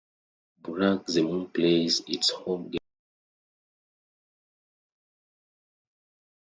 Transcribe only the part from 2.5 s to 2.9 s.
games at the Pinki Hall.